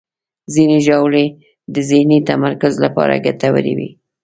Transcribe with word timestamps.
ځینې 0.53 0.77
ژاولې 0.85 1.25
د 1.73 1.75
ذهني 1.89 2.19
تمرکز 2.29 2.73
لپاره 2.85 3.21
ګټورې 3.25 3.73
وي. 3.77 3.89